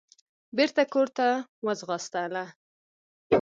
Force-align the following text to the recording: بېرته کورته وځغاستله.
بېرته 0.57 0.81
کورته 0.93 1.27
وځغاستله. 1.65 2.43